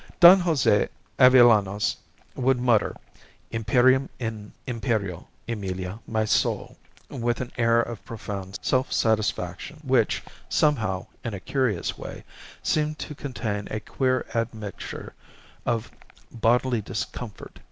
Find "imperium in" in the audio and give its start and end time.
3.51-4.51